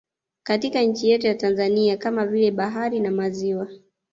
[0.43, 3.67] Katika nchi yetu ya Tanzania kama vile bahari na maziwa